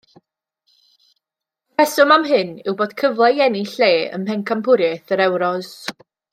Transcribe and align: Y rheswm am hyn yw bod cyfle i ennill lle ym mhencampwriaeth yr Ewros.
Y 0.05 1.83
rheswm 1.83 2.15
am 2.15 2.25
hyn 2.31 2.55
yw 2.71 2.75
bod 2.81 2.97
cyfle 3.03 3.31
i 3.37 3.45
ennill 3.49 3.77
lle 3.83 3.93
ym 4.19 4.27
mhencampwriaeth 4.27 5.17
yr 5.19 5.25
Ewros. 5.31 5.73